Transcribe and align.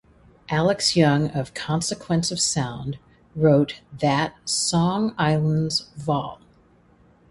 Alex 0.49 0.95
Young 0.97 1.29
of 1.29 1.53
"Consequence 1.53 2.31
of 2.31 2.39
Sound" 2.39 2.97
wrote 3.35 3.81
that 3.99 4.33
""Song 4.49 5.13
Islands 5.15 5.89
Vol. 5.95 6.39